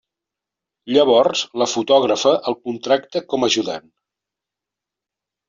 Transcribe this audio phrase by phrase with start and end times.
[0.95, 3.87] Llavors, la fotògrafa el contracta com a ajudant.